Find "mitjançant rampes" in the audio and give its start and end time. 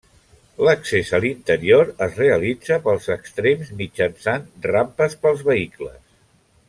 3.83-5.19